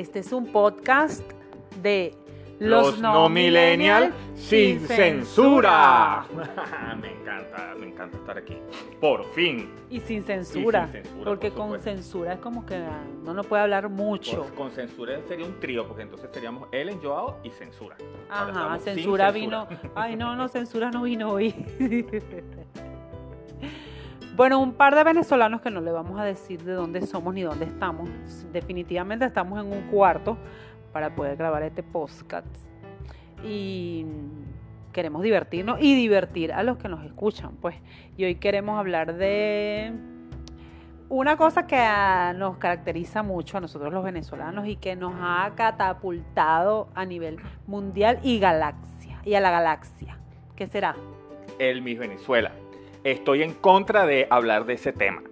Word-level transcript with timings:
Este 0.00 0.20
es 0.20 0.32
un 0.32 0.46
podcast 0.46 1.22
de 1.82 2.14
Los, 2.58 2.98
no 3.00 3.28
millennial 3.28 4.14
sin 4.34 4.80
censura. 4.80 6.24
me 7.02 7.12
encanta, 7.12 7.74
me 7.78 7.88
encanta 7.88 8.16
estar 8.16 8.38
aquí. 8.38 8.56
Por 8.98 9.26
fin. 9.34 9.68
Y 9.90 10.00
sin 10.00 10.24
censura. 10.24 10.88
Y 10.88 10.92
sin 10.92 11.02
censura, 11.02 11.24
porque 11.26 11.50
por 11.50 11.68
con 11.68 11.80
censura 11.80 12.32
es 12.32 12.40
como 12.40 12.64
que 12.64 12.82
no 13.24 13.34
nos 13.34 13.46
puede 13.46 13.62
hablar 13.62 13.90
mucho. 13.90 14.38
Pues, 14.38 14.52
con 14.52 14.70
censura 14.70 15.20
sería 15.28 15.44
un 15.44 15.60
trío, 15.60 15.86
porque 15.86 16.04
entonces 16.04 16.30
seríamos 16.32 16.66
Ellen, 16.72 16.98
Joao 17.02 17.36
y 17.44 17.50
censura. 17.50 17.98
Ajá, 18.30 18.78
censura 18.78 18.78
censura. 18.78 19.30
vino. 19.32 19.68
Ay, 19.94 20.16
no, 20.16 20.34
no, 20.34 20.48
censura 20.48 20.90
no 20.90 21.02
vino 21.02 21.30
hoy. 21.30 21.54
Bueno, 24.40 24.58
un 24.58 24.72
par 24.72 24.94
de 24.94 25.04
venezolanos 25.04 25.60
que 25.60 25.68
no 25.68 25.82
le 25.82 25.92
vamos 25.92 26.18
a 26.18 26.24
decir 26.24 26.64
de 26.64 26.72
dónde 26.72 27.06
somos 27.06 27.34
ni 27.34 27.42
dónde 27.42 27.66
estamos. 27.66 28.08
Definitivamente 28.54 29.26
estamos 29.26 29.62
en 29.62 29.70
un 29.70 29.82
cuarto 29.90 30.38
para 30.94 31.14
poder 31.14 31.36
grabar 31.36 31.62
este 31.62 31.82
podcast. 31.82 32.46
Y 33.44 34.06
queremos 34.94 35.22
divertirnos 35.22 35.78
y 35.82 35.94
divertir 35.94 36.54
a 36.54 36.62
los 36.62 36.78
que 36.78 36.88
nos 36.88 37.04
escuchan, 37.04 37.56
pues. 37.56 37.76
Y 38.16 38.24
hoy 38.24 38.36
queremos 38.36 38.78
hablar 38.78 39.14
de 39.14 39.92
una 41.10 41.36
cosa 41.36 41.66
que 41.66 41.76
nos 42.38 42.56
caracteriza 42.56 43.22
mucho 43.22 43.58
a 43.58 43.60
nosotros 43.60 43.92
los 43.92 44.02
venezolanos 44.02 44.66
y 44.66 44.76
que 44.76 44.96
nos 44.96 45.12
ha 45.20 45.52
catapultado 45.54 46.88
a 46.94 47.04
nivel 47.04 47.36
mundial 47.66 48.18
y 48.22 48.38
galaxia 48.38 49.20
y 49.22 49.34
a 49.34 49.40
la 49.40 49.50
galaxia. 49.50 50.16
¿Qué 50.56 50.66
será? 50.66 50.96
El 51.58 51.82
Miss 51.82 51.98
Venezuela. 51.98 52.50
Estoy 53.04 53.42
en 53.42 53.54
contra 53.54 54.06
de 54.06 54.26
hablar 54.30 54.66
de 54.66 54.74
ese 54.74 54.92
tema. 54.92 55.22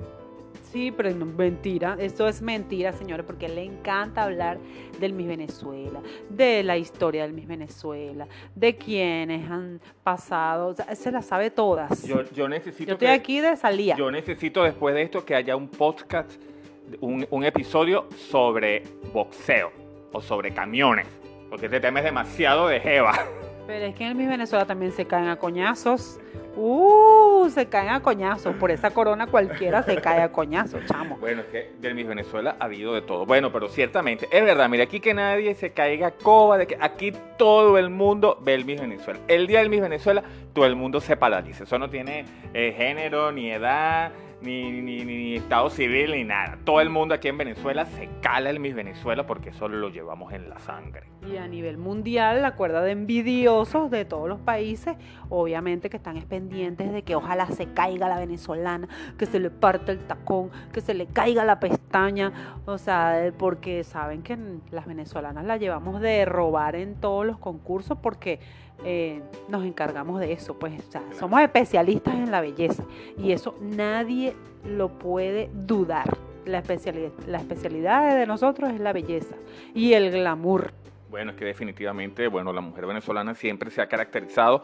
Sí, 0.72 0.92
pero 0.94 1.10
no, 1.10 1.24
mentira. 1.24 1.96
Esto 1.98 2.28
es 2.28 2.42
mentira, 2.42 2.92
señores, 2.92 3.24
porque 3.26 3.48
le 3.48 3.62
encanta 3.64 4.24
hablar 4.24 4.58
del 5.00 5.14
Miss 5.14 5.26
Venezuela, 5.28 6.00
de 6.28 6.62
la 6.62 6.76
historia 6.76 7.22
del 7.22 7.32
Miss 7.32 7.46
Venezuela, 7.46 8.26
de 8.54 8.76
quienes 8.76 9.50
han 9.50 9.80
pasado. 10.04 10.68
O 10.68 10.74
sea, 10.74 10.94
se 10.94 11.10
las 11.10 11.24
sabe 11.24 11.50
todas. 11.50 12.02
Yo, 12.04 12.22
yo 12.34 12.48
necesito 12.50 12.88
Yo 12.88 12.92
estoy 12.94 13.08
que- 13.08 13.12
aquí 13.14 13.40
de 13.40 13.56
salida. 13.56 13.96
Yo 13.96 14.10
necesito 14.10 14.62
después 14.62 14.94
de 14.94 15.02
esto 15.02 15.24
que 15.24 15.34
haya 15.34 15.56
un 15.56 15.68
podcast, 15.68 16.30
un, 17.00 17.26
un 17.30 17.44
episodio 17.44 18.06
sobre 18.16 18.82
boxeo 19.14 19.70
o 20.12 20.20
sobre 20.20 20.52
camiones, 20.52 21.06
porque 21.48 21.66
este 21.66 21.80
tema 21.80 22.00
es 22.00 22.04
demasiado 22.04 22.68
de 22.68 22.78
jeva. 22.80 23.12
Pero 23.66 23.86
es 23.86 23.94
que 23.94 24.04
en 24.04 24.10
el 24.10 24.14
Miss 24.16 24.28
Venezuela 24.28 24.66
también 24.66 24.92
se 24.92 25.06
caen 25.06 25.28
a 25.28 25.36
coñazos. 25.36 26.18
Uh, 26.60 27.48
se 27.50 27.66
caen 27.68 27.90
a 27.90 28.00
coñazos. 28.00 28.56
Por 28.56 28.72
esa 28.72 28.90
corona 28.90 29.28
cualquiera 29.28 29.84
se 29.84 29.96
cae 30.00 30.20
a 30.20 30.32
coñazos, 30.32 30.84
chamo. 30.86 31.16
Bueno, 31.18 31.42
es 31.42 31.46
que 31.46 31.70
del 31.80 31.94
Miss 31.94 32.08
Venezuela 32.08 32.56
ha 32.58 32.64
habido 32.64 32.94
de 32.94 33.02
todo. 33.02 33.26
Bueno, 33.26 33.52
pero 33.52 33.68
ciertamente, 33.68 34.28
es 34.32 34.44
verdad, 34.44 34.68
mira, 34.68 34.82
aquí 34.82 34.98
que 34.98 35.14
nadie 35.14 35.54
se 35.54 35.70
caiga 35.70 36.10
coba, 36.10 36.58
de 36.58 36.66
que 36.66 36.76
aquí 36.80 37.12
todo 37.36 37.78
el 37.78 37.90
mundo 37.90 38.38
ve 38.42 38.54
el 38.54 38.64
Miss 38.64 38.80
Venezuela. 38.80 39.20
El 39.28 39.46
día 39.46 39.60
del 39.60 39.70
Miss 39.70 39.82
Venezuela, 39.82 40.24
todo 40.52 40.66
el 40.66 40.74
mundo 40.74 41.00
se 41.00 41.16
paraliza. 41.16 41.62
Eso 41.62 41.78
no 41.78 41.88
tiene 41.90 42.24
eh, 42.52 42.74
género, 42.76 43.30
ni 43.30 43.52
edad, 43.52 44.10
ni, 44.40 44.70
ni, 44.70 45.04
ni- 45.04 45.28
estado 45.36 45.70
civil, 45.70 46.12
ni 46.12 46.24
nada. 46.24 46.58
Todo 46.64 46.80
el 46.80 46.90
mundo 46.90 47.14
aquí 47.14 47.28
en 47.28 47.38
Venezuela 47.38 47.84
se 47.86 48.08
cala 48.22 48.50
el 48.50 48.60
Miss 48.60 48.74
Venezuela 48.74 49.26
porque 49.26 49.50
eso 49.50 49.68
lo 49.68 49.88
llevamos 49.88 50.32
en 50.32 50.48
la 50.50 50.58
sangre. 50.58 51.04
Y 51.30 51.36
a 51.36 51.46
nivel 51.46 51.78
mundial, 51.78 52.42
la 52.42 52.54
cuerda 52.54 52.82
de 52.82 52.92
envidiosos 52.92 53.90
de 53.90 54.04
todos 54.04 54.28
los 54.28 54.40
países, 54.40 54.96
obviamente 55.28 55.90
que 55.90 55.96
están 55.96 56.16
es 56.16 56.24
pendientes 56.24 56.92
de 56.92 57.02
que 57.02 57.14
ojalá 57.14 57.46
se 57.46 57.66
caiga 57.72 58.08
la 58.08 58.18
venezolana, 58.18 58.88
que 59.18 59.26
se 59.26 59.38
le 59.40 59.50
parte 59.50 59.92
el 59.92 59.98
tacón, 60.00 60.50
que 60.72 60.80
se 60.80 60.94
le 60.94 61.06
caiga 61.06 61.44
la 61.44 61.60
pestaña, 61.60 62.32
o 62.66 62.78
sea, 62.78 63.32
porque 63.38 63.84
saben 63.84 64.22
que 64.22 64.38
las 64.70 64.86
venezolanas 64.86 65.44
la 65.44 65.56
llevamos 65.56 66.00
de 66.00 66.24
robar 66.24 66.74
en 66.76 66.94
todos 66.96 67.24
los 67.26 67.38
concursos 67.38 67.98
porque 68.02 68.40
eh, 68.84 69.20
nos 69.48 69.64
encargamos 69.64 70.20
de 70.20 70.32
eso, 70.32 70.58
pues, 70.58 70.78
o 70.86 70.90
sea, 70.90 71.02
somos 71.18 71.40
especialistas 71.40 72.14
en 72.14 72.30
la 72.30 72.40
belleza 72.40 72.84
y 73.16 73.32
eso 73.32 73.56
nadie 73.60 74.34
lo 74.64 74.88
puede 74.88 75.50
dudar. 75.52 76.16
La 76.44 76.58
especialidad, 76.58 77.10
la 77.26 77.38
especialidad 77.38 78.16
de 78.16 78.26
nosotros 78.26 78.72
es 78.72 78.80
la 78.80 78.92
belleza 78.92 79.34
y 79.74 79.92
el 79.92 80.10
glamour. 80.10 80.72
Bueno, 81.10 81.32
es 81.32 81.36
que 81.36 81.44
definitivamente, 81.44 82.28
bueno, 82.28 82.52
la 82.52 82.60
mujer 82.60 82.86
venezolana 82.86 83.34
siempre 83.34 83.70
se 83.70 83.80
ha 83.80 83.88
caracterizado 83.88 84.62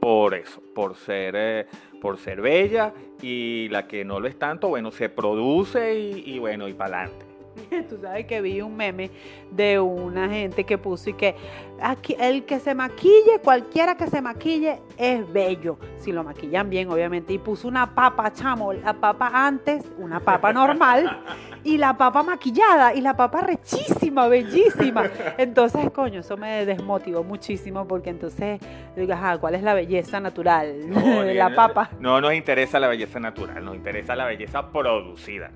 por 0.00 0.34
eso, 0.34 0.62
por 0.74 0.96
ser, 0.96 1.34
eh, 1.36 1.66
por 2.00 2.18
ser 2.18 2.40
bella 2.40 2.92
y 3.20 3.68
la 3.70 3.86
que 3.86 4.04
no 4.04 4.18
lo 4.18 4.26
es 4.26 4.38
tanto, 4.38 4.68
bueno, 4.68 4.90
se 4.90 5.08
produce 5.08 5.98
y, 5.98 6.34
y 6.34 6.38
bueno, 6.38 6.66
y 6.68 6.72
para 6.72 7.02
adelante. 7.02 7.31
Tú 7.88 7.98
sabes 8.00 8.26
que 8.26 8.40
vi 8.40 8.60
un 8.60 8.76
meme 8.76 9.10
de 9.50 9.78
una 9.80 10.28
gente 10.28 10.64
que 10.64 10.78
puso 10.78 11.10
y 11.10 11.14
que 11.14 11.34
aquí, 11.80 12.16
el 12.18 12.44
que 12.44 12.58
se 12.60 12.74
maquille, 12.74 13.40
cualquiera 13.42 13.96
que 13.96 14.06
se 14.06 14.20
maquille 14.22 14.80
es 14.96 15.30
bello. 15.32 15.78
Si 15.96 16.12
lo 16.12 16.24
maquillan 16.24 16.70
bien, 16.70 16.90
obviamente. 16.90 17.32
Y 17.32 17.38
puso 17.38 17.68
una 17.68 17.94
papa, 17.94 18.32
chamo, 18.32 18.72
la 18.72 18.94
papa 18.94 19.30
antes, 19.34 19.84
una 19.98 20.20
papa 20.20 20.52
normal, 20.52 21.20
y 21.64 21.78
la 21.78 21.96
papa 21.96 22.22
maquillada, 22.22 22.94
y 22.94 23.00
la 23.00 23.14
papa 23.16 23.40
rechísima, 23.42 24.26
bellísima. 24.28 25.04
Entonces, 25.38 25.90
coño, 25.90 26.20
eso 26.20 26.36
me 26.36 26.64
desmotivó 26.66 27.22
muchísimo 27.22 27.86
porque 27.86 28.10
entonces, 28.10 28.60
digo, 28.96 29.12
ajá, 29.12 29.38
¿cuál 29.38 29.54
es 29.54 29.62
la 29.62 29.74
belleza 29.74 30.20
natural? 30.20 30.74
la 31.34 31.48
ni- 31.50 31.56
papa. 31.56 31.90
No 32.00 32.20
nos 32.20 32.34
interesa 32.34 32.80
la 32.80 32.88
belleza 32.88 33.20
natural, 33.20 33.64
nos 33.64 33.76
interesa 33.76 34.16
la 34.16 34.24
belleza 34.26 34.70
producida. 34.70 35.50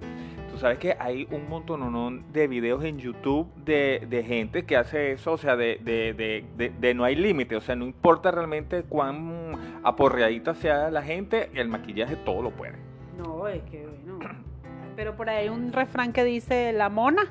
Sabes 0.57 0.79
que 0.79 0.97
hay 0.99 1.29
un 1.31 1.49
montón 1.49 2.25
de 2.33 2.49
videos 2.49 2.83
en 2.85 2.99
YouTube 2.99 3.53
de, 3.65 4.07
de 4.09 4.25
gente 4.25 4.65
que 4.65 4.77
hace 4.77 5.13
eso, 5.13 5.33
o 5.33 5.39
sea, 5.39 5.57
de, 5.57 5.79
de- 5.83 6.73
de 6.79 6.95
no 6.95 7.05
hay 7.05 7.15
límite, 7.15 7.57
o 7.57 7.61
sea, 7.61 7.77
no 7.77 7.85
importa 7.85 8.31
realmente 8.31 8.83
cuán 8.83 9.53
aporreadita 9.85 10.55
sea 10.55 10.91
la 10.91 11.03
gente, 11.03 11.51
el 11.55 11.69
maquillaje 11.69 12.17
todo 12.17 12.43
lo 12.43 12.51
puede. 12.51 12.75
No, 13.19 13.47
es 13.49 13.63
que 13.65 13.87
bueno. 13.87 14.19
Pero 14.97 15.15
por 15.15 15.29
ahí 15.29 15.45
hay 15.45 15.49
un 15.51 15.73
refrán 15.73 16.13
que 16.15 16.25
dice 16.25 16.73
la 16.73 16.89
mona, 16.89 17.25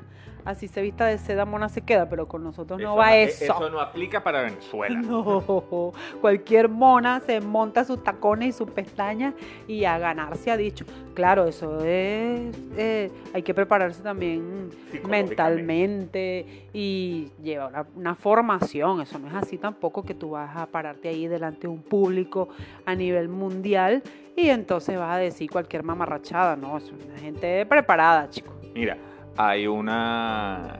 así 0.46 0.68
se 0.68 0.80
vista 0.80 1.06
de 1.06 1.18
seda, 1.18 1.44
mona 1.44 1.68
se 1.68 1.82
queda, 1.82 2.08
pero 2.08 2.26
con 2.26 2.42
nosotros 2.42 2.80
no 2.80 2.96
va 2.96 3.16
eso. 3.16 3.44
Eso 3.44 3.68
no 3.68 3.80
aplica 3.80 4.22
para 4.22 4.42
Venezuela. 4.42 5.00
No, 5.06 5.92
cualquier 6.20 6.68
mona 6.68 7.20
se 7.20 7.40
monta 7.40 7.84
sus 7.84 8.02
tacones 8.02 8.48
y 8.48 8.52
sus 8.52 8.70
pestañas 8.70 9.34
y 9.66 9.84
a 9.84 9.98
ganar 9.98 10.36
se 10.36 10.50
ha 10.50 10.56
dicho. 10.56 10.84
Claro, 11.14 11.46
eso 11.46 11.84
es, 11.84 12.56
eh, 12.76 13.10
hay 13.34 13.42
que 13.42 13.54
prepararse 13.54 14.02
también 14.02 14.70
mentalmente 15.08 16.68
y 16.72 17.30
lleva 17.42 17.66
una, 17.68 17.86
una 17.94 18.14
formación. 18.14 19.00
Eso 19.00 19.18
no 19.18 19.28
es 19.28 19.34
así 19.34 19.58
tampoco 19.58 20.02
que 20.04 20.14
tú 20.14 20.30
vas 20.30 20.56
a 20.56 20.66
pararte 20.66 21.08
ahí 21.08 21.26
delante 21.26 21.62
de 21.62 21.68
un 21.68 21.82
público 21.82 22.48
a 22.84 22.94
nivel 22.94 23.28
mundial 23.28 24.02
y 24.36 24.50
entonces 24.50 24.98
vas 24.98 25.16
a 25.16 25.18
decir 25.18 25.50
cualquier 25.50 25.82
mamarrachada. 25.82 26.56
No, 26.56 26.76
es 26.76 26.92
una 26.92 27.18
gente 27.18 27.64
preparada, 27.66 28.28
chicos. 28.28 28.54
Mira, 28.74 28.96
hay 29.36 29.66
una... 29.66 30.78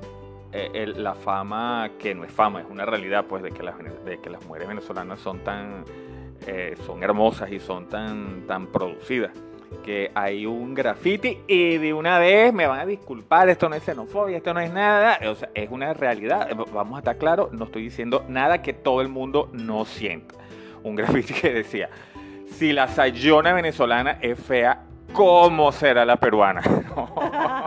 eh, 0.52 0.92
la 0.96 1.14
fama, 1.14 1.90
que 1.98 2.14
no 2.14 2.24
es 2.24 2.32
fama, 2.32 2.60
es 2.60 2.66
una 2.70 2.84
realidad, 2.84 3.24
pues, 3.28 3.42
de 3.42 3.50
que 3.50 3.62
las, 3.62 3.74
de 4.04 4.18
que 4.18 4.30
las 4.30 4.44
mujeres 4.44 4.68
venezolanas 4.68 5.20
son 5.20 5.40
tan... 5.40 5.84
eh, 6.46 6.76
son 6.86 7.02
hermosas 7.02 7.50
y 7.50 7.60
son 7.60 7.88
tan, 7.88 8.46
tan 8.46 8.66
producidas. 8.66 9.32
Que 9.84 10.12
hay 10.14 10.46
un 10.46 10.74
graffiti 10.74 11.38
y 11.48 11.78
de 11.78 11.92
una 11.92 12.18
vez 12.20 12.52
me 12.52 12.66
van 12.68 12.80
a 12.80 12.86
disculpar, 12.86 13.48
esto 13.48 13.68
no 13.68 13.74
es 13.74 13.82
xenofobia, 13.82 14.36
esto 14.36 14.54
no 14.54 14.60
es 14.60 14.72
nada, 14.72 15.18
o 15.28 15.34
sea, 15.34 15.50
es 15.54 15.70
una 15.70 15.92
realidad. 15.92 16.48
Vamos 16.72 16.96
a 16.96 16.98
estar 17.00 17.18
claros, 17.18 17.52
no 17.52 17.64
estoy 17.64 17.82
diciendo 17.82 18.24
nada 18.28 18.62
que 18.62 18.72
todo 18.72 19.00
el 19.00 19.08
mundo 19.08 19.48
no 19.52 19.84
sienta. 19.84 20.34
Un 20.84 20.94
graffiti 20.94 21.34
que 21.34 21.52
decía, 21.52 21.90
si 22.46 22.72
la 22.72 22.86
sayona 22.86 23.52
venezolana 23.52 24.18
es 24.20 24.38
fea, 24.38 24.84
¿cómo 25.12 25.72
será 25.72 26.04
la 26.04 26.16
peruana? 26.16 26.62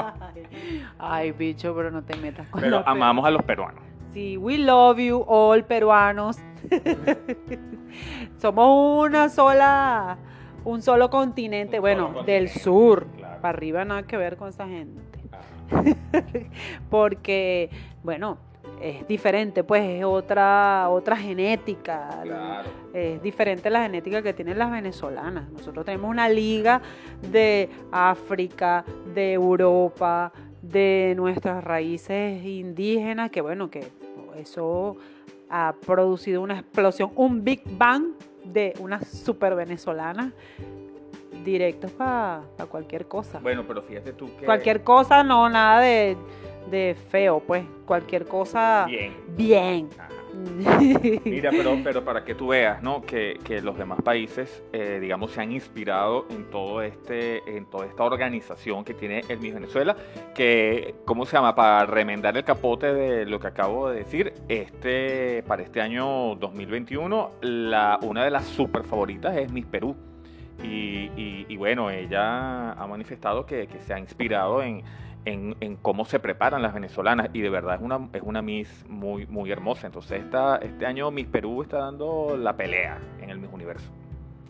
Ay, 1.00 1.32
bicho, 1.32 1.74
pero 1.74 1.90
no 1.90 2.04
te 2.04 2.18
metas 2.18 2.48
con 2.50 2.60
Pero 2.62 2.84
amamos 2.86 3.26
a 3.26 3.32
los 3.32 3.42
peruanos. 3.44 3.82
Sí, 4.12 4.38
we 4.38 4.58
love 4.58 4.98
you 5.00 5.24
all 5.28 5.64
peruanos. 5.64 6.38
Somos 8.38 9.08
una 9.08 9.30
sola, 9.30 10.18
un 10.66 10.82
solo 10.82 11.10
continente, 11.10 11.78
Un 11.78 11.82
bueno, 11.82 12.08
solo 12.08 12.24
del 12.24 12.44
continente, 12.46 12.60
sur. 12.60 13.08
claro. 13.18 13.42
Para 13.42 13.58
arriba 13.58 13.86
nada 13.86 14.04
que 14.04 14.18
ver 14.18 14.36
con 14.36 14.50
esa 14.50 14.68
gente. 14.68 15.00
Porque, 16.90 17.70
bueno, 18.04 18.38
es 18.82 19.08
diferente, 19.08 19.64
pues 19.64 19.84
es 19.84 20.04
otra, 20.04 20.90
otra 20.90 21.16
genética. 21.16 22.10
Claro. 22.24 22.70
Es 22.94 23.22
diferente 23.22 23.70
la 23.70 23.84
genética 23.84 24.22
que 24.22 24.34
tienen 24.34 24.58
las 24.58 24.72
venezolanas. 24.72 25.50
Nosotros 25.50 25.86
tenemos 25.86 26.10
una 26.10 26.28
liga 26.28 26.82
de 27.32 27.70
África, 27.92 28.84
de 29.14 29.34
Europa, 29.34 30.32
de 30.72 31.14
nuestras 31.18 31.64
raíces 31.64 32.44
indígenas, 32.46 33.32
que 33.32 33.42
bueno, 33.42 33.70
que 33.70 33.88
eso 34.38 34.98
ha 35.50 35.74
producido 35.86 36.42
una 36.42 36.60
explosión, 36.60 37.12
un 37.16 37.44
Big 37.44 37.62
Bang 37.66 38.14
de 38.44 38.74
unas 38.80 39.08
super 39.08 39.56
venezolanas 39.56 40.34
directos 41.44 41.92
para 41.92 42.44
cualquier 42.70 43.08
cosa. 43.08 43.40
Bueno, 43.40 43.64
pero 43.68 43.82
fíjate 43.82 44.14
tú 44.14 44.30
que... 44.38 44.46
Cualquier 44.46 44.84
cosa, 44.84 45.24
no, 45.24 45.50
nada 45.50 45.82
de 45.82 46.18
de 46.70 46.96
feo, 47.10 47.42
pues 47.46 47.66
cualquier 47.86 48.26
cosa 48.26 48.86
Bien. 48.88 49.14
bien. 49.36 49.90
Mira, 51.26 51.52
pero, 51.52 51.78
pero 51.84 52.04
para 52.04 52.24
que 52.24 52.36
tú 52.36 52.48
veas, 52.50 52.82
¿no? 52.82 53.02
Que, 53.02 53.40
que 53.44 53.62
los 53.62 53.78
demás 53.78 54.02
países, 54.02 54.64
eh, 54.74 55.00
digamos, 55.02 55.32
se 55.32 55.42
han 55.42 55.52
inspirado 55.52 56.26
en 56.30 56.50
todo 56.50 56.82
este, 56.82 57.58
en 57.58 57.66
toda 57.66 57.86
esta 57.86 58.04
organización 58.04 58.84
que 58.84 58.94
tiene 58.94 59.24
el 59.28 59.40
Miss 59.40 59.54
Venezuela, 59.54 59.96
que, 60.34 60.96
¿cómo 61.06 61.26
se 61.26 61.34
llama? 61.34 61.56
Para 61.56 61.86
remendar 61.86 62.38
el 62.38 62.44
capote 62.44 62.94
de 62.94 63.26
lo 63.26 63.40
que 63.40 63.48
acabo 63.48 63.90
de 63.90 64.00
decir, 64.00 64.34
este, 64.48 65.44
para 65.44 65.64
este 65.64 65.82
año 65.82 66.36
2021, 66.36 67.32
la, 67.42 68.00
una 68.02 68.24
de 68.24 68.32
las 68.32 68.46
super 68.46 68.84
favoritas 68.84 69.36
es 69.38 69.52
Miss 69.52 69.66
Perú. 69.66 69.96
Y, 70.64 71.56
bueno, 71.58 71.90
ella 71.90 72.72
ha 72.72 72.88
manifestado 72.88 73.46
que, 73.46 73.68
que 73.68 73.80
se 73.80 73.94
ha 73.94 74.00
inspirado 74.00 74.64
en, 74.64 74.84
en, 75.26 75.56
en 75.60 75.76
cómo 75.76 76.06
se 76.06 76.20
preparan 76.20 76.62
las 76.62 76.74
venezolanas 76.74 77.30
y 77.34 77.42
de 77.42 77.50
verdad 77.50 77.76
es 77.76 77.82
una, 77.82 78.10
es 78.14 78.22
una 78.22 78.42
Miss 78.42 78.86
muy, 78.88 79.26
muy 79.28 79.52
hermosa. 79.52 79.88
Entonces 79.88 80.24
esta, 80.24 80.58
este 80.58 80.86
año 80.86 81.12
Miss 81.12 81.28
Perú 81.28 81.62
está 81.62 81.80
dando 81.80 82.38
la 82.38 82.56
pelea 82.56 83.00
en 83.22 83.30
el 83.30 83.40
Miss 83.40 83.50
Universo. 83.52 83.92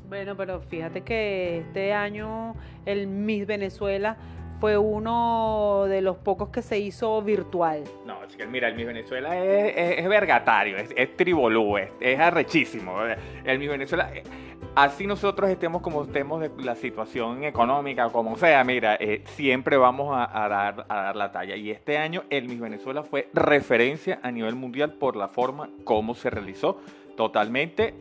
Bueno, 0.07 0.35
pero 0.35 0.59
fíjate 0.61 1.01
que 1.01 1.59
este 1.59 1.93
año 1.93 2.55
el 2.85 3.07
Miss 3.07 3.45
Venezuela 3.45 4.17
fue 4.59 4.77
uno 4.77 5.85
de 5.87 6.01
los 6.01 6.17
pocos 6.17 6.49
que 6.49 6.61
se 6.61 6.79
hizo 6.79 7.21
virtual. 7.21 7.83
No, 8.05 8.23
es 8.23 8.35
que 8.35 8.45
mira, 8.45 8.67
el 8.67 8.75
Miss 8.75 8.87
Venezuela 8.87 9.37
es, 9.37 10.07
vergatario, 10.07 10.77
es, 10.77 10.93
es 10.95 11.15
tribolú, 11.15 11.77
es, 11.77 12.19
arrechísimo. 12.19 12.97
El 13.43 13.59
Miss 13.59 13.69
Venezuela, 13.69 14.11
eh, 14.13 14.23
así 14.75 15.07
nosotros 15.07 15.49
estemos 15.49 15.81
como 15.81 16.03
estemos 16.03 16.41
de 16.41 16.51
la 16.63 16.75
situación 16.75 17.43
económica, 17.43 18.09
como 18.09 18.35
sea, 18.35 18.63
mira, 18.63 18.95
eh, 18.99 19.21
siempre 19.25 19.77
vamos 19.77 20.15
a, 20.15 20.47
dar, 20.49 20.85
a 20.89 21.01
dar 21.03 21.15
la 21.15 21.31
talla. 21.31 21.55
Y 21.55 21.71
este 21.71 21.97
año 21.97 22.23
el 22.29 22.47
Miss 22.47 22.59
Venezuela 22.59 23.03
fue 23.03 23.29
referencia 23.33 24.19
a 24.23 24.31
nivel 24.31 24.55
mundial 24.55 24.93
por 24.93 25.15
la 25.15 25.27
forma 25.27 25.69
como 25.83 26.15
se 26.15 26.29
realizó 26.29 26.81
totalmente 27.15 27.93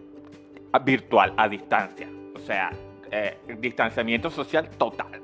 virtual, 0.85 1.35
a 1.37 1.49
distancia. 1.49 2.09
O 2.35 2.41
sea, 2.41 2.71
eh, 3.11 3.37
distanciamiento 3.59 4.31
social 4.31 4.69
total. 4.71 5.21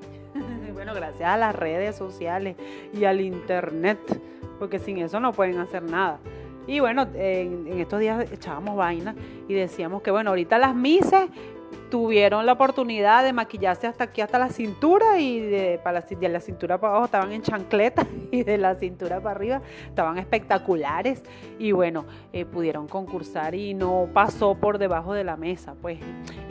Bueno, 0.85 1.01
gracias 1.01 1.31
a 1.31 1.39
las 1.39 1.57
redes 1.57 1.97
sociales 1.97 2.57
y 2.93 3.07
al 3.07 3.23
internet, 3.23 3.99
porque 4.59 4.79
sin 4.79 4.99
eso 4.99 5.19
no 5.19 5.33
pueden 5.33 5.57
hacer 5.57 5.83
nada. 5.83 6.19
Y 6.67 6.81
bueno, 6.81 7.09
en, 7.15 7.81
estos 7.81 8.01
días 8.01 8.31
echábamos 8.31 8.77
vaina 8.77 9.15
y 9.49 9.55
decíamos 9.55 10.03
que 10.03 10.11
bueno, 10.11 10.29
ahorita 10.29 10.59
las 10.59 10.75
mises 10.75 11.31
tuvieron 11.91 12.45
la 12.45 12.53
oportunidad 12.53 13.25
de 13.25 13.33
maquillarse 13.33 13.87
hasta 13.87 14.05
aquí, 14.05 14.21
hasta 14.21 14.39
la 14.39 14.51
cintura 14.51 15.19
y 15.19 15.41
de, 15.41 15.81
para 15.83 16.01
la, 16.01 16.07
de 16.07 16.29
la 16.29 16.41
cintura 16.41 16.77
para 16.77 16.91
abajo 16.91 17.07
estaban 17.07 17.33
en 17.33 17.41
chancleta 17.41 18.07
y 18.31 18.43
de 18.43 18.59
la 18.59 18.75
cintura 18.75 19.23
para 19.23 19.37
arriba 19.37 19.63
estaban 19.87 20.19
espectaculares 20.19 21.23
y 21.59 21.73
bueno, 21.73 22.05
eh, 22.35 22.45
pudieron 22.45 22.89
concursar 22.89 23.55
y 23.55 23.73
no 23.73 24.11
pasó 24.13 24.55
por 24.55 24.77
debajo 24.77 25.15
de 25.15 25.25
la 25.25 25.39
mesa, 25.39 25.77
pues. 25.81 25.99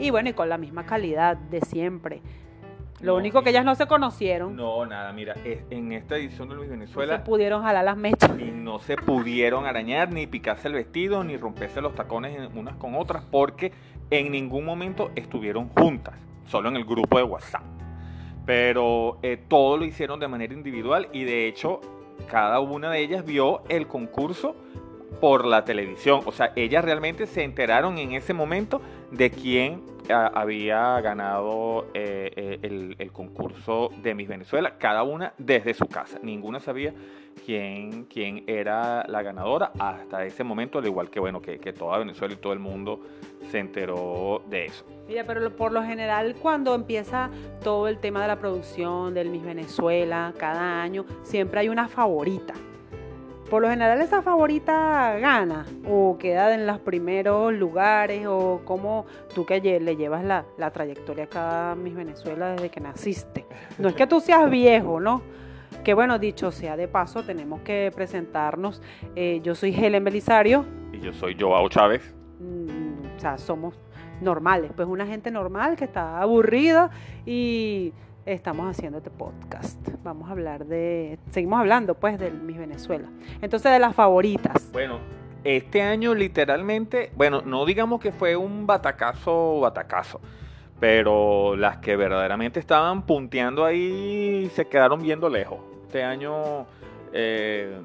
Y 0.00 0.10
bueno, 0.10 0.28
y 0.28 0.32
con 0.32 0.48
la 0.48 0.58
misma 0.58 0.84
calidad 0.84 1.36
de 1.36 1.60
siempre. 1.60 2.20
Lo 3.04 3.12
No, 3.12 3.18
único 3.18 3.42
que 3.42 3.50
ellas 3.50 3.64
no 3.66 3.74
se 3.74 3.86
conocieron, 3.86 4.56
No, 4.56 4.86
nada, 4.86 5.12
mira, 5.12 5.34
es- 5.44 5.60
en 5.70 5.92
esta 5.92 6.16
edición 6.16 6.48
de 6.48 6.54
Miss 6.54 6.64
no 6.64 6.70
se 6.72 6.78
Venezuela 6.78 7.22
pudieron 7.22 7.62
jalar 7.62 7.84
las 7.84 7.96
mechas. 7.98 8.30
y 8.40 8.44
no 8.50 8.78
se 8.78 8.96
pudieron 8.96 9.66
arañar, 9.66 10.10
ni 10.10 10.26
picarse 10.26 10.68
el 10.68 10.74
vestido, 10.74 11.22
ni 11.22 11.36
romperse 11.36 11.82
los 11.82 11.94
tacones 11.94 12.48
unas 12.54 12.76
con 12.76 12.94
otras, 12.94 13.22
porque 13.30 13.72
en 14.10 14.32
ningún 14.32 14.64
momento 14.64 15.10
estuvieron 15.16 15.68
juntas, 15.68 16.14
solo 16.46 16.70
en 16.70 16.76
el 16.76 16.84
grupo 16.86 17.18
de 17.18 17.24
WhatsApp. 17.24 17.62
Pero 18.46 19.18
eh, 19.22 19.38
todo 19.48 19.76
lo 19.76 19.84
hicieron 19.84 20.18
de 20.20 20.28
manera 20.28 20.52
individual 20.54 21.08
y 21.12 21.24
de 21.24 21.46
hecho 21.48 21.80
cada 22.30 22.60
una 22.60 22.90
de 22.90 23.00
ellas 23.00 23.24
vio 23.24 23.62
el 23.68 23.86
concurso 23.86 24.56
por 25.20 25.44
la 25.44 25.64
televisión. 25.64 26.20
O 26.24 26.32
sea, 26.32 26.52
ellas 26.56 26.84
realmente 26.84 27.26
se 27.26 27.42
enteraron 27.42 27.98
en 27.98 28.12
ese 28.12 28.34
momento 28.34 28.80
de 29.10 29.30
quién 29.30 29.82
ah, 30.10 30.30
había 30.34 31.00
ganado 31.00 31.86
eh, 31.94 32.32
eh, 32.62 32.94
el, 32.98 33.12
concurso 33.12 33.90
de 34.02 34.14
Miss 34.14 34.28
Venezuela, 34.28 34.76
cada 34.78 35.02
una 35.02 35.34
desde 35.38 35.74
su 35.74 35.86
casa. 35.86 36.18
Ninguna 36.22 36.60
sabía 36.60 36.92
quién, 37.44 38.04
quién 38.04 38.44
era 38.46 39.04
la 39.08 39.22
ganadora 39.22 39.72
hasta 39.78 40.24
ese 40.24 40.44
momento, 40.44 40.78
al 40.78 40.86
igual 40.86 41.10
que 41.10 41.20
bueno, 41.20 41.40
que, 41.40 41.58
que 41.58 41.72
toda 41.72 41.98
Venezuela 41.98 42.34
y 42.34 42.38
todo 42.38 42.52
el 42.52 42.58
mundo 42.58 43.00
se 43.50 43.58
enteró 43.58 44.42
de 44.48 44.66
eso. 44.66 44.84
Mira, 45.06 45.24
pero 45.26 45.54
por 45.54 45.72
lo 45.72 45.82
general 45.82 46.34
cuando 46.40 46.74
empieza 46.74 47.30
todo 47.62 47.88
el 47.88 47.98
tema 47.98 48.22
de 48.22 48.28
la 48.28 48.38
producción 48.38 49.14
del 49.14 49.28
Miss 49.28 49.44
Venezuela, 49.44 50.32
cada 50.38 50.82
año, 50.82 51.04
siempre 51.22 51.60
hay 51.60 51.68
una 51.68 51.88
favorita. 51.88 52.54
Por 53.54 53.62
lo 53.62 53.68
general 53.68 54.00
esa 54.00 54.20
favorita 54.20 55.16
gana 55.20 55.64
o 55.88 56.18
queda 56.18 56.52
en 56.56 56.66
los 56.66 56.80
primeros 56.80 57.54
lugares 57.54 58.26
o 58.26 58.62
como 58.64 59.06
tú 59.32 59.46
que 59.46 59.60
le 59.60 59.94
llevas 59.94 60.24
la, 60.24 60.44
la 60.58 60.72
trayectoria 60.72 61.22
a 61.22 61.26
cada 61.28 61.74
Miss 61.76 61.94
Venezuela 61.94 62.50
desde 62.50 62.68
que 62.68 62.80
naciste. 62.80 63.46
No 63.78 63.88
es 63.88 63.94
que 63.94 64.08
tú 64.08 64.20
seas 64.20 64.50
viejo, 64.50 64.98
¿no? 64.98 65.22
Que 65.84 65.94
bueno, 65.94 66.18
dicho 66.18 66.50
sea 66.50 66.76
de 66.76 66.88
paso, 66.88 67.22
tenemos 67.22 67.60
que 67.60 67.92
presentarnos. 67.94 68.82
Eh, 69.14 69.38
yo 69.44 69.54
soy 69.54 69.72
Helen 69.72 70.02
Belisario, 70.02 70.64
Y 70.92 70.98
yo 70.98 71.12
soy 71.12 71.36
Joao 71.38 71.68
Chávez. 71.68 72.12
mm, 72.40 73.16
o 73.16 73.20
sea, 73.20 73.38
somos 73.38 73.78
normales, 74.20 74.72
pues 74.74 74.88
una 74.88 75.06
gente 75.06 75.30
normal 75.30 75.76
que 75.76 75.84
está 75.84 76.20
aburrida 76.20 76.90
y 77.24 77.92
estamos 78.26 78.70
haciendo 78.70 78.98
este 78.98 79.10
podcast. 79.10 79.88
Vamos 80.02 80.28
a 80.28 80.32
hablar 80.32 80.66
de, 80.66 81.18
seguimos 81.30 81.60
hablando 81.60 81.94
pues 81.94 82.18
del 82.18 82.34
Miss 82.34 82.58
Venezuela. 82.58 83.08
Entonces 83.42 83.70
de 83.72 83.78
las 83.78 83.94
favoritas. 83.94 84.70
Bueno, 84.72 84.98
este 85.44 85.82
año 85.82 86.14
literalmente, 86.14 87.12
bueno, 87.16 87.42
no 87.42 87.64
digamos 87.66 88.00
que 88.00 88.12
fue 88.12 88.36
un 88.36 88.66
batacazo, 88.66 89.60
batacazo, 89.60 90.20
pero 90.80 91.56
las 91.56 91.78
que 91.78 91.96
verdaderamente 91.96 92.60
estaban 92.60 93.02
punteando 93.02 93.64
ahí 93.64 94.50
se 94.54 94.66
quedaron 94.66 95.02
viendo 95.02 95.28
lejos. 95.28 95.58
Este 95.86 96.02
año 96.02 96.66
eh, 97.12 97.78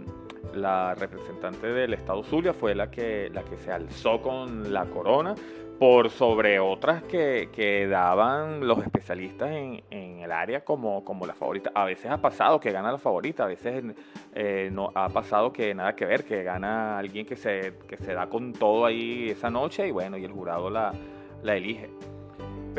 la 0.53 0.95
representante 0.95 1.67
del 1.67 1.93
estado 1.93 2.23
Zulia 2.23 2.53
fue 2.53 2.75
la 2.75 2.89
que, 2.89 3.29
la 3.33 3.43
que 3.43 3.57
se 3.57 3.71
alzó 3.71 4.21
con 4.21 4.71
la 4.71 4.85
corona 4.85 5.35
por 5.79 6.09
sobre 6.09 6.59
otras 6.59 7.01
que, 7.03 7.49
que 7.53 7.87
daban 7.87 8.67
los 8.67 8.79
especialistas 8.79 9.49
en, 9.51 9.81
en 9.89 10.19
el 10.19 10.31
área 10.31 10.65
como, 10.65 11.05
como 11.05 11.25
la 11.25 11.33
favorita. 11.33 11.71
A 11.73 11.85
veces 11.85 12.11
ha 12.11 12.17
pasado 12.17 12.59
que 12.59 12.71
gana 12.71 12.91
la 12.91 12.97
favorita, 12.97 13.45
a 13.45 13.47
veces 13.47 13.83
eh, 14.35 14.69
no 14.73 14.91
ha 14.93 15.07
pasado 15.07 15.53
que 15.53 15.73
nada 15.73 15.95
que 15.95 16.05
ver, 16.05 16.25
que 16.25 16.43
gana 16.43 16.99
alguien 16.99 17.25
que 17.25 17.37
se, 17.37 17.75
que 17.87 17.95
se 17.95 18.13
da 18.13 18.27
con 18.27 18.51
todo 18.51 18.85
ahí 18.85 19.29
esa 19.29 19.49
noche 19.49 19.87
y 19.87 19.91
bueno, 19.91 20.17
y 20.17 20.25
el 20.25 20.33
jurado 20.33 20.69
la, 20.69 20.93
la 21.43 21.55
elige. 21.55 21.89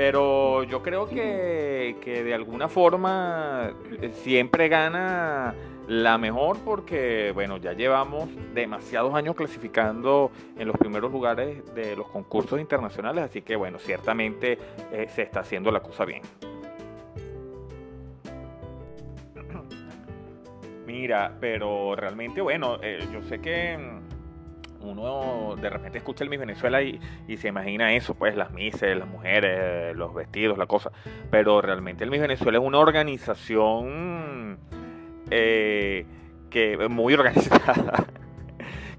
Pero 0.01 0.63
yo 0.63 0.83
creo 0.83 1.07
que, 1.07 1.97
que 2.01 2.25
de 2.25 2.33
alguna 2.33 2.71
forma 2.71 3.71
eh, 4.01 4.11
siempre 4.15 4.71
gana 4.71 5.55
la 5.89 6.17
mejor 6.17 6.57
porque, 6.65 7.33
bueno, 7.35 7.59
ya 7.59 7.75
llevamos 7.75 8.31
demasiados 8.55 9.15
años 9.15 9.37
clasificando 9.37 10.31
en 10.59 10.69
los 10.69 10.79
primeros 10.79 11.13
lugares 11.13 11.75
de 11.75 11.97
los 11.97 12.09
concursos 12.09 12.59
internacionales, 12.59 13.25
así 13.25 13.43
que, 13.43 13.57
bueno, 13.57 13.79
ciertamente 13.79 14.57
eh, 14.91 15.07
se 15.15 15.21
está 15.21 15.41
haciendo 15.41 15.71
la 15.71 15.81
cosa 15.81 16.07
bien. 16.07 16.23
Mira, 20.87 21.37
pero 21.39 21.95
realmente, 21.95 22.41
bueno, 22.41 22.79
eh, 22.83 23.07
yo 23.13 23.21
sé 23.25 23.39
que 23.39 23.77
mm, 23.77 24.00
uno 24.83 25.57
de 25.61 25.69
repente 25.71 25.99
escucha 25.99 26.25
el 26.25 26.31
Miss 26.31 26.41
Venezuela 26.41 26.81
y, 26.83 26.99
y 27.29 27.37
se 27.37 27.49
imagina 27.49 27.93
eso, 27.95 28.15
pues 28.15 28.35
las 28.37 28.51
mises, 28.53 28.97
las 28.97 29.09
mujeres, 29.09 29.95
los 29.97 30.15
vestidos, 30.15 30.57
la 30.59 30.67
cosa. 30.67 30.91
Pero 31.31 31.61
realmente 31.61 32.05
el 32.05 32.11
Miss 32.11 32.21
Venezuela 32.21 32.59
es 32.59 32.65
una 32.65 32.79
organización 32.79 34.59
eh, 35.31 36.07
que 36.51 36.89
muy 36.89 37.15
organizada, 37.15 38.05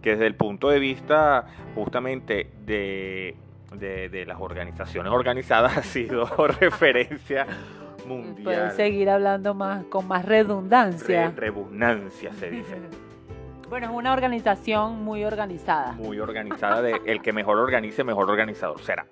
que 0.01 0.11
desde 0.11 0.27
el 0.27 0.35
punto 0.35 0.69
de 0.69 0.79
vista 0.79 1.45
justamente 1.75 2.49
de, 2.65 3.35
de, 3.75 4.09
de 4.09 4.25
las 4.25 4.39
organizaciones 4.39 5.11
organizadas 5.11 5.77
ha 5.77 5.83
sido 5.83 6.25
referencia 6.59 7.45
mundial. 8.07 8.43
Pueden 8.43 8.71
seguir 8.71 9.09
hablando 9.09 9.53
más 9.53 9.83
con 9.85 10.07
más 10.07 10.25
Re- 10.25 10.43
redundancia. 10.43 11.31
rebusnancia 11.35 12.33
se 12.33 12.49
dice. 12.51 12.77
Bueno, 13.71 13.87
es 13.87 13.93
una 13.93 14.11
organización 14.11 15.01
muy 15.01 15.23
organizada. 15.23 15.93
muy 15.93 16.19
organizada 16.19 16.81
de 16.81 16.99
el 17.05 17.21
que 17.21 17.31
mejor 17.31 17.57
organice, 17.57 18.03
mejor 18.03 18.29
organizador 18.29 18.81
será. 18.81 19.05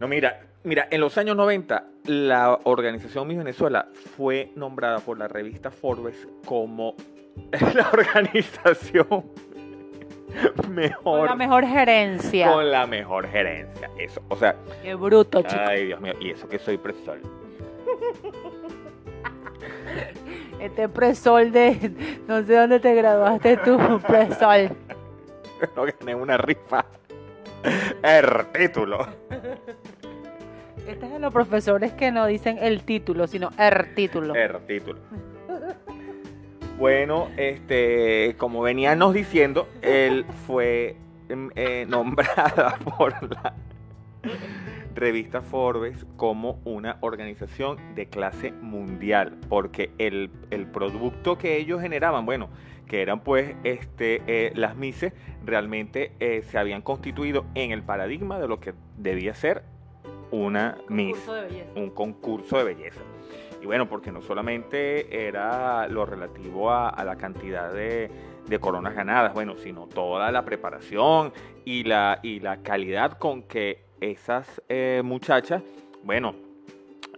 No, 0.00 0.08
mira, 0.08 0.40
mira, 0.64 0.88
en 0.90 1.00
los 1.00 1.16
años 1.16 1.36
90 1.36 1.84
la 2.06 2.58
organización 2.64 3.28
Miss 3.28 3.38
Venezuela 3.38 3.86
fue 4.16 4.50
nombrada 4.56 4.98
por 4.98 5.16
la 5.16 5.28
revista 5.28 5.70
Forbes 5.70 6.26
como 6.44 6.96
la 7.74 7.88
organización 7.92 9.30
mejor 10.68 11.20
Con 11.20 11.26
la 11.26 11.36
mejor 11.36 11.66
gerencia. 11.66 12.52
con 12.52 12.68
la 12.68 12.84
mejor 12.88 13.28
gerencia. 13.28 13.90
Eso, 13.96 14.22
o 14.28 14.34
sea, 14.34 14.56
Qué 14.82 14.92
bruto, 14.96 15.40
chico. 15.42 15.62
ay 15.64 15.86
Dios 15.86 16.00
mío, 16.00 16.14
y 16.20 16.30
eso 16.30 16.48
que 16.48 16.58
soy 16.58 16.78
profesor. 16.78 17.20
Este 20.60 20.88
presol 20.88 21.52
de. 21.52 21.92
No 22.26 22.42
sé 22.44 22.54
dónde 22.54 22.80
te 22.80 22.94
graduaste 22.94 23.56
tú, 23.58 23.78
presol. 24.06 24.70
No 25.76 25.84
gané 25.84 26.14
una 26.14 26.36
rifa. 26.36 26.84
El 28.02 28.46
título. 28.52 29.06
Este 30.86 31.06
es 31.06 31.12
de 31.12 31.18
los 31.18 31.32
profesores 31.32 31.92
que 31.92 32.12
no 32.12 32.26
dicen 32.26 32.58
el 32.60 32.82
título, 32.82 33.26
sino 33.26 33.50
el 33.58 33.94
título. 33.94 34.34
El 34.34 34.58
título. 34.66 35.00
Bueno, 36.78 37.30
este, 37.36 38.34
como 38.36 38.60
veníamos 38.60 39.14
diciendo, 39.14 39.68
él 39.80 40.26
fue 40.46 40.96
em, 41.28 41.50
eh, 41.54 41.86
nombrada 41.88 42.76
por 42.98 43.12
la 43.30 43.54
revista 44.94 45.42
Forbes 45.42 46.06
como 46.16 46.60
una 46.64 46.98
organización 47.00 47.78
de 47.94 48.06
clase 48.06 48.52
mundial, 48.52 49.36
porque 49.48 49.90
el, 49.98 50.30
el 50.50 50.66
producto 50.66 51.36
que 51.36 51.56
ellos 51.56 51.80
generaban, 51.80 52.26
bueno, 52.26 52.48
que 52.86 53.02
eran 53.02 53.20
pues 53.20 53.56
este, 53.64 54.22
eh, 54.26 54.52
las 54.54 54.76
Mises, 54.76 55.12
realmente 55.44 56.12
eh, 56.20 56.42
se 56.42 56.58
habían 56.58 56.82
constituido 56.82 57.44
en 57.54 57.70
el 57.70 57.82
paradigma 57.82 58.38
de 58.38 58.48
lo 58.48 58.60
que 58.60 58.74
debía 58.96 59.34
ser 59.34 59.62
una 60.30 60.78
Miss, 60.88 61.16
un 61.76 61.90
concurso 61.90 62.58
de 62.58 62.64
belleza. 62.64 63.00
Y 63.62 63.66
bueno, 63.66 63.88
porque 63.88 64.12
no 64.12 64.20
solamente 64.20 65.26
era 65.26 65.88
lo 65.88 66.04
relativo 66.04 66.70
a, 66.70 66.90
a 66.90 67.04
la 67.04 67.16
cantidad 67.16 67.72
de, 67.72 68.10
de 68.46 68.58
coronas 68.58 68.94
ganadas, 68.94 69.32
bueno, 69.32 69.56
sino 69.56 69.86
toda 69.86 70.30
la 70.30 70.44
preparación 70.44 71.32
y 71.64 71.84
la, 71.84 72.20
y 72.22 72.40
la 72.40 72.62
calidad 72.62 73.12
con 73.12 73.44
que 73.44 73.84
esas 74.10 74.62
eh, 74.68 75.02
muchachas, 75.04 75.62
bueno, 76.02 76.34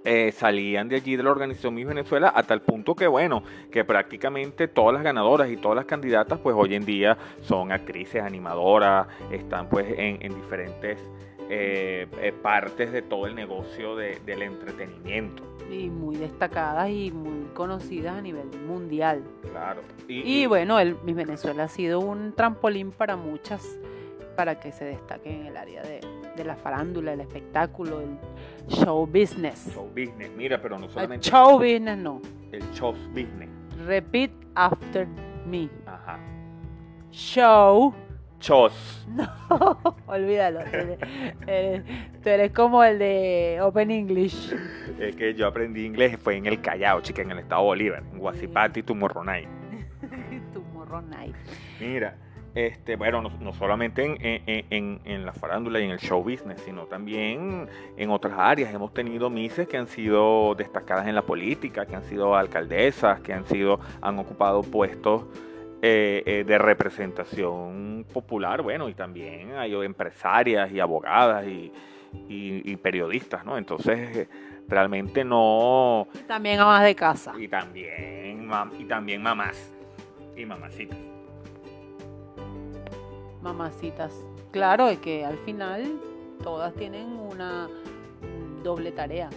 eh, 0.05 0.31
salían 0.33 0.89
de 0.89 0.97
allí 0.97 1.17
de 1.17 1.23
la 1.25 1.31
organización 1.33 1.75
Miss 1.75 1.87
Venezuela 1.87 2.33
a 2.35 2.43
tal 2.45 2.61
punto 2.63 2.95
que, 2.95 3.09
bueno, 3.09 3.43
que 3.73 3.85
prácticamente 3.85 4.69
todas 4.69 4.95
las 4.95 5.03
ganadoras 5.03 5.51
y 5.51 5.57
todas 5.57 5.75
las 5.77 5.85
candidatas, 5.87 6.39
pues 6.39 6.55
hoy 6.57 6.75
en 6.77 6.85
día 6.85 7.19
son 7.43 7.73
actrices, 7.73 8.23
animadoras, 8.23 9.09
están 9.33 9.69
pues 9.69 9.87
en, 9.99 10.23
en 10.23 10.35
diferentes 10.35 11.01
eh, 11.49 12.07
eh, 12.21 12.33
partes 12.41 12.93
de 12.93 13.03
todo 13.03 13.27
el 13.27 13.35
negocio 13.35 13.97
de- 13.97 14.21
del 14.25 14.43
entretenimiento. 14.43 15.43
Y 15.71 15.89
muy 15.91 16.15
destacadas 16.17 16.89
y 16.91 17.11
muy 17.11 17.47
conocidas 17.55 18.17
a 18.17 18.23
nivel 18.23 18.47
mundial. 18.69 19.25
Claro. 19.51 19.81
Y 20.07 20.47
bueno, 20.47 20.79
el 20.79 20.97
Miss 21.05 21.17
Venezuela 21.17 21.65
ha 21.65 21.69
sido 21.69 21.99
un 21.99 22.33
trampolín 22.33 22.93
para 22.93 23.17
muchas, 23.17 23.77
para 24.37 24.61
que 24.61 24.71
se 24.73 24.85
destaquen 24.85 25.41
en 25.41 25.47
el 25.47 25.57
área 25.57 25.83
de, 25.83 26.01
de 26.37 26.45
la 26.45 26.55
farándula, 26.57 27.13
el 27.15 27.21
espectáculo, 27.21 28.01
el 28.01 28.19
show 28.69 29.07
business. 29.07 29.73
show 29.75 29.89
business, 29.89 30.31
mira, 30.37 30.61
pero 30.61 30.79
no 30.79 30.85
El 30.87 30.91
solamente 30.91 31.29
show 31.29 31.59
business 31.59 31.97
no. 31.99 32.21
el 32.53 32.63
show 32.73 32.93
business. 33.11 33.49
Repeat 33.87 34.31
after 34.55 35.07
me. 35.47 35.69
Ajá. 35.87 36.19
Show. 37.11 37.95
Shows. 38.39 39.07
Olvídalo. 40.07 40.61
tú 40.61 40.77
eres- 40.77 40.99
eres- 41.47 41.83
tú 42.23 42.29
eres 42.29 42.53
como 42.53 42.85
el 42.85 42.99
de 42.99 43.59
Open 43.63 43.91
English. 43.91 44.55
Es 45.01 45.17
que 45.17 45.33
yo 45.35 45.47
aprendí 45.47 45.85
inglés 45.87 46.19
fue 46.23 46.37
en 46.37 46.45
el 46.47 46.61
Callao, 46.61 47.01
chica, 47.01 47.23
en 47.23 47.31
el 47.31 47.39
estado 47.39 47.63
Bolívar, 47.63 48.03
en 48.13 48.19
Guasipati, 48.19 48.83
Tumorronay. 48.83 49.49
Tomorrow 50.53 51.01
night. 51.03 51.35
Mira, 51.81 52.17
este, 52.57 52.97
bueno, 52.97 53.21
no, 53.21 53.31
no 53.41 53.53
solamente 53.53 54.03
en, 54.05 54.17
en- 54.21 54.65
en- 54.71 55.01
en 55.05 55.27
la 55.27 55.33
farándula 55.33 55.79
y 55.79 55.85
en 55.85 55.91
el 55.91 55.99
show 55.99 56.23
business, 56.23 56.61
sino 56.65 56.87
también 56.87 57.69
en 57.99 58.11
otras 58.11 58.33
áreas. 58.39 58.73
Hemos 58.75 58.95
tenido 58.95 59.29
mises 59.29 59.69
que 59.69 59.77
han 59.77 59.87
sido 59.87 60.55
destacadas 60.57 61.07
en 61.07 61.15
la 61.15 61.21
política, 61.23 61.85
que 61.85 61.95
han 61.97 62.03
sido 62.05 62.35
alcaldesas, 62.35 63.21
que 63.21 63.35
han 63.35 63.45
sido, 63.47 63.79
han 64.01 64.19
ocupado 64.19 64.63
puestos 64.63 65.25
eh, 65.83 66.23
eh, 66.25 66.45
de 66.45 66.57
representación 66.59 68.07
popular, 68.13 68.63
bueno, 68.63 68.89
y 68.89 68.95
también 68.95 69.53
hay 69.57 69.75
empresarias 69.75 70.73
y 70.73 70.81
abogadas 70.81 71.47
y, 71.47 71.71
y- 72.29 72.63
y 72.73 72.77
periodistas, 72.77 73.45
¿no? 73.45 73.59
Entonces, 73.59 74.29
realmente 74.67 75.25
no, 75.25 76.09
También 76.27 76.59
amas 76.61 76.83
de 76.83 76.95
casa. 76.95 77.35
y 77.39 77.49
también, 77.49 78.49
y 78.79 78.85
también 78.85 79.23
mamás 79.23 79.71
y 80.35 80.47
mamacitas. 80.47 80.99
Mamacitas. 83.47 84.13
Claro, 84.51 84.89
es 84.89 84.99
que 84.99 85.25
al 85.25 85.39
final 85.39 86.01
todas 86.43 86.75
tienen 86.75 87.07
una 87.13 87.69
doble 88.65 88.91
tarea. 88.91 89.31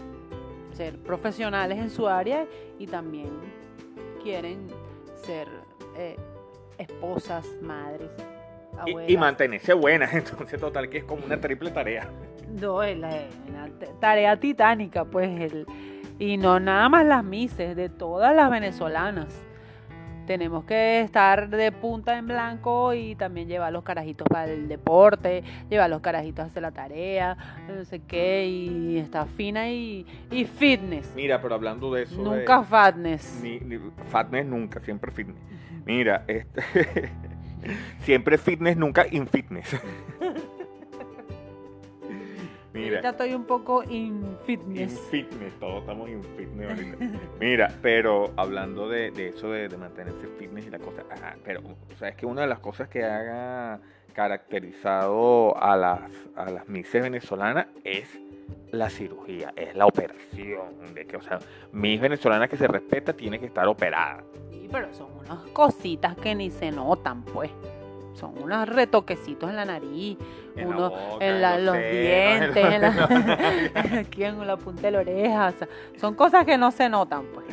Ser 0.73 0.97
profesionales 0.97 1.77
en 1.77 1.91
su 1.91 2.07
área 2.07 2.47
y 2.79 2.87
también 2.87 3.29
quieren 4.23 4.67
ser 5.13 5.47
eh, 5.95 6.15
esposas, 6.79 7.45
madres, 7.61 8.09
Y- 8.17 8.79
abuelas. 8.79 9.11
Y, 9.11 9.17
mantenerse 9.17 9.73
buenas, 9.73 10.11
entonces 10.15 10.59
total 10.59 10.89
que 10.89 10.99
es 10.99 11.03
como 11.03 11.23
una 11.25 11.39
triple 11.39 11.69
tarea. 11.69 12.09
No, 12.59 12.81
es 12.81 12.97
la, 12.97 13.09
una 13.47 13.69
tarea 13.99 14.39
titánica, 14.39 15.05
pues. 15.05 15.29
El, 15.39 15.67
y 16.17 16.37
no 16.37 16.59
nada 16.59 16.89
más 16.89 17.05
las 17.05 17.23
mises, 17.23 17.75
de 17.75 17.89
todas 17.89 18.35
las 18.35 18.49
venezolanas. 18.49 19.27
Tenemos 20.29 20.63
que 20.65 21.01
estar 21.01 21.49
de 21.49 21.71
punta 21.71 22.15
en 22.15 22.27
blanco 22.27 22.93
y 22.93 23.15
también 23.15 23.47
llevar 23.47 23.73
los 23.73 23.81
carajitos 23.83 24.27
para 24.27 24.51
el 24.51 24.67
deporte, 24.67 25.43
llevar 25.71 25.89
los 25.89 26.01
carajitos 26.01 26.43
a 26.43 26.47
hacer 26.49 26.61
la 26.61 26.69
tarea, 26.69 27.35
no 27.67 27.83
sé 27.83 28.03
qué, 28.03 28.45
y 28.45 28.99
está 28.99 29.25
fina 29.25 29.71
y, 29.71 30.05
y 30.29 30.45
fitness. 30.45 31.11
Mira, 31.15 31.41
pero 31.41 31.55
hablando 31.55 31.91
de 31.91 32.03
eso. 32.03 32.17
de- 32.17 32.21
Nunca 32.41 32.61
fatness. 32.61 33.39
ni- 33.41 33.59
ni- 33.59 33.79
fatness 34.11 34.45
nunca, 34.45 34.79
siempre 34.81 35.09
fitness. 35.09 35.41
Mira, 35.83 36.25
este, 36.27 36.61
siempre 38.01 38.37
fitness, 38.37 38.77
nunca 38.77 39.07
infitness. 39.09 39.81
Mira, 42.79 42.89
Ahorita 42.97 43.09
estoy 43.09 43.33
un 43.33 43.45
poco 43.45 43.83
in 43.83 44.37
fitness. 44.45 44.91
infitness, 44.93 45.53
todos 45.59 45.81
estamos 45.81 46.09
infitness 46.09 46.69
ahorita. 46.69 46.97
Mira, 47.39 47.73
pero 47.81 48.31
hablando 48.37 48.87
de, 48.89 49.11
de 49.11 49.29
eso 49.29 49.51
de, 49.51 49.67
de 49.69 49.77
mantenerse 49.77 50.27
fitness 50.37 50.67
y 50.67 50.69
la 50.69 50.79
cosa, 50.79 51.03
ajá, 51.11 51.35
pero 51.43 51.61
sabes 51.97 52.15
que 52.15 52.25
una 52.25 52.41
de 52.41 52.47
las 52.47 52.59
cosas 52.59 52.87
que 52.89 53.03
ha 53.03 53.79
caracterizado 54.13 55.55
a 55.61 55.75
las, 55.77 56.01
a 56.35 56.49
las 56.49 56.67
mises 56.67 57.01
venezolanas 57.01 57.67
es 57.83 58.19
la 58.71 58.89
cirugía, 58.89 59.53
es 59.55 59.75
la 59.75 59.85
operación. 59.85 60.93
De 60.93 61.05
que, 61.05 61.17
o 61.17 61.21
sea, 61.21 61.39
mis 61.71 61.99
venezolana 62.01 62.47
que 62.47 62.57
se 62.57 62.67
respeta 62.67 63.13
tiene 63.13 63.39
que 63.39 63.45
estar 63.47 63.67
operada. 63.67 64.23
Sí, 64.51 64.67
pero 64.71 64.93
son 64.93 65.07
unas 65.19 65.39
cositas 65.51 66.15
que 66.17 66.35
ni 66.35 66.51
se 66.51 66.71
notan, 66.71 67.23
pues. 67.23 67.49
Son 68.19 68.33
unos 68.37 68.67
retoquecitos 68.67 69.49
en 69.49 69.55
la 69.55 69.65
nariz, 69.65 70.17
En 70.55 70.69
la 70.69 70.75
uno 70.75 70.89
boca, 70.89 71.25
en, 71.25 71.41
la- 71.41 71.57
los 71.57 71.75
senos, 71.75 71.91
dientes, 71.91 72.65
en 72.65 72.81
la- 72.81 73.99
aquí 73.99 74.23
en 74.25 74.45
la 74.45 74.57
punta 74.57 74.81
de 74.81 74.91
la 74.91 74.99
oreja. 74.99 75.47
o 75.47 75.51
sea, 75.57 75.67
son 75.97 76.15
cosas 76.15 76.45
que 76.45 76.57
no 76.57 76.69
se 76.71 76.89
notan, 76.89 77.23
pues. 77.33 77.45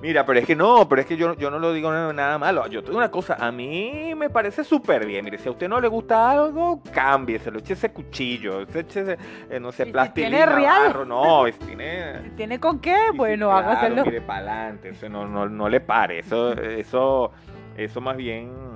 Mira, 0.00 0.26
pero 0.26 0.40
es 0.40 0.46
que 0.46 0.56
no, 0.56 0.88
pero 0.88 1.00
es 1.00 1.06
que 1.06 1.16
yo, 1.16 1.34
yo 1.36 1.48
no 1.48 1.60
lo 1.60 1.72
digo 1.72 1.92
nada, 2.12 2.36
malo. 2.36 2.66
Yo 2.66 2.80
te 2.82 2.88
digo 2.88 2.98
una 2.98 3.10
cosa, 3.10 3.36
a 3.38 3.52
mí 3.52 4.12
me 4.16 4.30
parece 4.30 4.64
súper 4.64 5.06
bien. 5.06 5.24
Mire, 5.24 5.38
si 5.38 5.48
a 5.48 5.52
usted 5.52 5.68
no 5.68 5.80
le 5.80 5.86
gusta 5.86 6.28
algo, 6.28 6.80
cámbieselo, 6.92 7.60
eche 7.60 7.74
ese 7.74 7.92
cuchillo, 7.92 8.62
eche, 8.62 9.16
eh, 9.48 9.60
no 9.60 9.70
sé, 9.70 9.84
¿Y 9.84 9.86
si 9.86 9.92
plastilina, 9.92 10.38
tiene 10.38 10.46
real? 10.54 10.82
barro, 10.88 11.04
no, 11.04 11.46
es- 11.48 11.56
tiene... 11.60 12.20
Si 12.22 12.30
tiene 12.30 12.58
con 12.58 12.80
qué, 12.80 12.96
bueno, 13.14 13.48
claro, 13.50 13.68
hágaselo. 13.70 14.04
mire, 14.04 14.20
para 14.22 14.38
adelante, 14.70 14.92
no, 15.08 15.26
no, 15.28 15.48
no 15.48 15.68
le 15.68 15.80
pare, 15.80 16.18
eso, 16.20 16.52
eso, 16.52 17.30
eso 17.76 18.00
más 18.00 18.16
bien... 18.16 18.71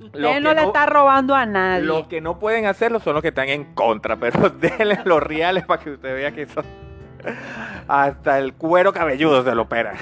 Usted 0.00 0.18
lo 0.20 0.28
no 0.40 0.54
le 0.54 0.60
no- 0.62 0.66
está 0.68 0.86
robando 0.86 1.34
a 1.34 1.44
nadie. 1.46 1.84
Los 1.84 2.06
que 2.06 2.20
no 2.20 2.38
pueden 2.38 2.66
hacerlo 2.66 3.00
son 3.00 3.14
los 3.14 3.22
que 3.22 3.28
están 3.28 3.48
en 3.48 3.74
contra, 3.74 4.16
pero 4.20 4.48
denle 4.50 5.00
los 5.04 5.22
reales 5.22 5.64
para 5.66 5.82
que 5.82 5.90
usted 5.90 6.14
vea 6.14 6.32
que 6.32 6.42
eso... 6.42 6.62
Hasta 7.88 8.38
el 8.38 8.54
cuero 8.54 8.92
cabelludo 8.92 9.42
se 9.42 9.54
lo 9.54 9.62
opera. 9.62 9.94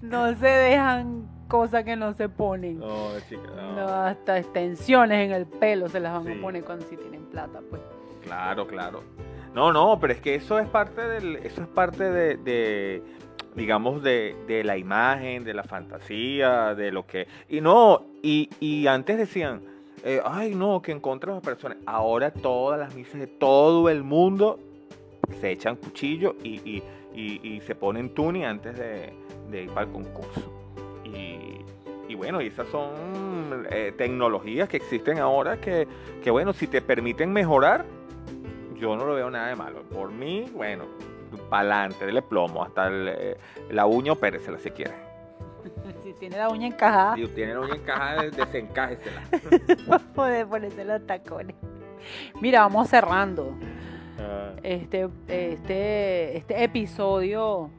No 0.00 0.34
se 0.34 0.46
dejan 0.46 1.28
cosas 1.48 1.84
que 1.84 1.94
no 1.96 2.14
se 2.14 2.28
ponen. 2.28 2.78
No, 2.78 3.10
chica, 3.28 3.42
no. 3.54 3.72
No, 3.76 3.86
hasta 3.88 4.38
extensiones 4.38 5.26
en 5.26 5.32
el 5.32 5.46
pelo 5.46 5.88
se 5.88 6.00
las 6.00 6.12
van 6.14 6.24
Sí. 6.24 6.32
a 6.38 6.40
poner 6.40 6.64
cuando 6.64 6.86
si 6.86 6.96
tienen 6.96 7.24
plata, 7.26 7.60
pues. 7.70 7.82
Claro, 8.22 8.66
claro. 8.66 9.02
No, 9.54 9.72
no, 9.72 9.98
pero 10.00 10.14
es 10.14 10.20
que 10.20 10.34
eso 10.36 10.58
es 10.58 10.68
parte 10.68 11.02
del, 11.06 11.36
eso 11.36 11.62
es 11.62 11.68
parte 11.68 12.04
de, 12.10 12.36
de, 12.38 13.02
digamos, 13.54 14.02
de, 14.02 14.36
de 14.46 14.64
la 14.64 14.76
imagen, 14.78 15.44
de 15.44 15.54
la 15.54 15.64
fantasía, 15.64 16.74
de 16.74 16.90
lo 16.90 17.06
que. 17.06 17.26
Y 17.48 17.60
no, 17.60 18.02
y, 18.22 18.48
y 18.60 18.86
antes 18.86 19.18
decían, 19.18 19.62
eh, 20.04 20.20
ay 20.24 20.54
no, 20.54 20.82
que 20.82 20.92
en 20.92 21.00
contra 21.00 21.32
de 21.32 21.36
las 21.36 21.44
personas. 21.44 21.78
Ahora 21.86 22.32
todas 22.32 22.78
las 22.78 22.94
misas 22.94 23.20
de 23.20 23.26
todo 23.26 23.88
el 23.88 24.02
mundo 24.02 24.58
se 25.40 25.50
echan 25.50 25.76
cuchillo 25.76 26.36
y, 26.42 26.60
y, 26.60 26.82
y, 27.14 27.60
se 27.60 27.74
ponen 27.74 28.10
tuni 28.10 28.44
antes 28.44 28.76
de, 28.76 29.12
ir 29.52 29.70
para 29.70 29.86
el 29.86 29.92
concurso. 29.92 30.52
Y, 31.04 31.58
y 32.08 32.14
bueno, 32.14 32.40
y 32.40 32.48
esas 32.48 32.68
son 32.68 32.90
eh, 33.70 33.92
tecnologías 33.96 34.68
que 34.68 34.78
existen 34.78 35.18
ahora 35.18 35.60
que, 35.60 35.86
que, 36.22 36.30
bueno, 36.30 36.52
si 36.52 36.66
te 36.66 36.80
permiten 36.80 37.32
mejorar, 37.32 37.84
yo 38.78 38.96
no 38.96 39.04
lo 39.04 39.14
veo 39.14 39.30
nada 39.30 39.48
de 39.48 39.56
malo. 39.56 39.82
Por 39.82 40.10
mí, 40.10 40.46
bueno, 40.52 40.86
para 41.38 41.60
adelante, 41.60 42.06
dele 42.06 42.22
plomo, 42.22 42.62
hasta 42.62 42.88
el, 42.88 43.08
eh, 43.08 43.36
la 43.70 43.86
uña 43.86 44.12
opéresela 44.12 44.58
si 44.58 44.70
quiere. 44.70 44.94
Si 46.02 46.12
tiene 46.14 46.36
la 46.36 46.48
uña 46.48 46.66
encajada, 46.66 47.14
Si 47.14 47.26
tiene 47.28 47.54
la 47.54 47.60
uña 47.60 47.76
encajada, 47.76 48.22
desencájesela. 48.22 49.22
para 49.88 50.04
poder 50.12 50.46
ponerse 50.48 50.84
los 50.84 51.06
tacones. 51.06 51.54
Mira, 52.40 52.62
vamos 52.62 52.88
cerrando 52.88 53.54
Ah, 54.18 54.52
este, 54.62 55.08
este, 55.28 56.36
este 56.36 56.64
episodio, 56.64 57.70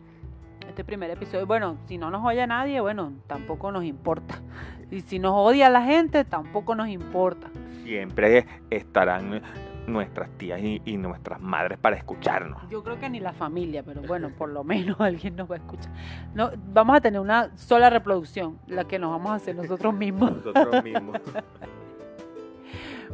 este 0.67 0.83
primer 0.83 1.12
episodio. 1.12 1.45
Bueno, 1.45 1.77
si 1.86 1.98
no 1.98 2.10
nos 2.10 2.25
oye 2.25 2.45
nadie, 2.48 2.81
bueno, 2.81 3.13
tampoco 3.27 3.72
nos 3.72 3.83
importa. 3.83 4.41
Y 4.91 5.01
si 5.01 5.19
nos 5.19 5.33
odia 5.33 5.69
la 5.69 5.83
gente, 5.83 6.25
tampoco 6.25 6.75
nos 6.75 6.88
importa. 6.88 7.48
Siempre 7.83 8.45
estarán 8.69 9.41
nuestras 9.88 10.30
tías 10.38 10.60
y, 10.62 10.82
y 10.86 10.98
nuestras 10.98 11.42
madres 11.42 11.78
para 11.78 11.96
escucharnos. 11.96 12.62
Yo 12.70 12.84
creo 12.84 13.00
que 13.00 13.10
ni 13.10 13.20
la 13.20 13.34
familia, 13.34 13.84
pero 13.84 14.02
bueno, 14.02 14.30
por 14.38 14.50
lo 14.50 14.63
menos 14.63 14.96
alguien 15.00 15.36
nos 15.36 15.50
va 15.50 15.56
a 15.56 15.58
escuchar. 15.60 15.92
No, 16.34 16.52
vamos 16.74 16.98
a 16.98 17.02
tener 17.02 17.20
una 17.20 17.56
sola 17.58 17.90
reproducción, 17.90 18.60
la 18.68 18.86
que 18.86 19.00
nos 19.00 19.12
vamos 19.12 19.32
a 19.32 19.36
hacer 19.36 19.56
nosotros 19.56 19.94
mismos. 19.94 20.32
Nosotros 20.38 20.84
mismos. 20.84 21.18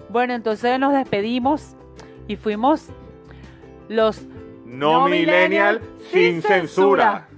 Bueno, 0.09 0.33
entonces 0.33 0.79
nos 0.79 0.93
despedimos 0.93 1.75
y 2.27 2.35
fuimos 2.35 2.89
los 3.89 4.25
No, 4.65 5.01
No 5.01 5.07
millennial 5.07 5.81
millennial 5.81 5.81
sin 6.11 6.11
sin 6.11 6.41
censura. 6.41 7.27
censura. 7.27 7.28